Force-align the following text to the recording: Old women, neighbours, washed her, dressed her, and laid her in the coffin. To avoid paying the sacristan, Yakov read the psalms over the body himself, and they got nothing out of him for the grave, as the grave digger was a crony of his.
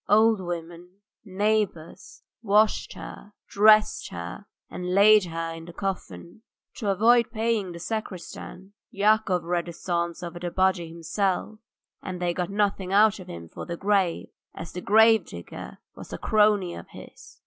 Old 0.09 0.39
women, 0.41 0.95
neighbours, 1.23 2.23
washed 2.41 2.93
her, 2.93 3.33
dressed 3.47 4.09
her, 4.09 4.47
and 4.67 4.95
laid 4.95 5.25
her 5.25 5.51
in 5.53 5.65
the 5.65 5.73
coffin. 5.73 6.41
To 6.77 6.89
avoid 6.89 7.29
paying 7.29 7.71
the 7.71 7.77
sacristan, 7.77 8.73
Yakov 8.89 9.43
read 9.43 9.67
the 9.67 9.73
psalms 9.73 10.23
over 10.23 10.39
the 10.39 10.49
body 10.49 10.89
himself, 10.89 11.59
and 12.01 12.19
they 12.19 12.33
got 12.33 12.49
nothing 12.49 12.91
out 12.91 13.19
of 13.19 13.27
him 13.27 13.47
for 13.47 13.67
the 13.67 13.77
grave, 13.77 14.29
as 14.55 14.71
the 14.71 14.81
grave 14.81 15.23
digger 15.27 15.77
was 15.93 16.11
a 16.11 16.17
crony 16.17 16.73
of 16.73 16.87
his. 16.89 17.37